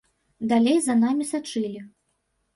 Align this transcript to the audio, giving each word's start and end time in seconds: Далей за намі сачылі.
Далей 0.53 0.79
за 0.87 0.95
намі 1.03 1.29
сачылі. 1.33 1.85